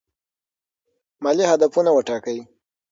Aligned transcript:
مالي 1.23 1.45
هدفونه 1.53 1.89
وټاکئ. 1.93 2.39